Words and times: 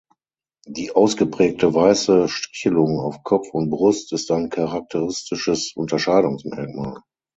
Die 0.65 0.93
ausgeprägte 0.93 1.75
weiße 1.75 2.27
Strichelung 2.27 2.99
auf 2.99 3.21
Kopf 3.21 3.51
und 3.53 3.69
Brust 3.69 4.11
ist 4.13 4.31
ein 4.31 4.49
charakteristisches 4.49 5.73
Unterscheidungsmerkmal. 5.75 7.03